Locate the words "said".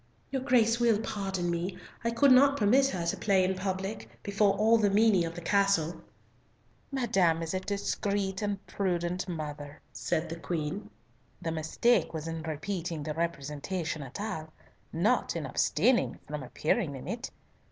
9.93-10.27